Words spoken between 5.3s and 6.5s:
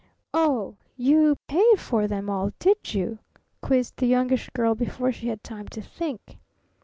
time to think.